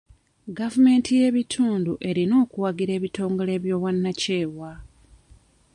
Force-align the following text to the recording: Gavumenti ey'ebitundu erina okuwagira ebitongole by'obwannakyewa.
Gavumenti 0.57 1.09
ey'ebitundu 1.19 1.91
erina 2.09 2.33
okuwagira 2.43 2.91
ebitongole 2.97 3.53
by'obwannakyewa. 3.63 4.71